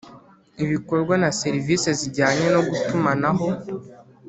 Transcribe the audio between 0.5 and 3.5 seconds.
Ibikorwa na serivisi zijyanye no gutumanaho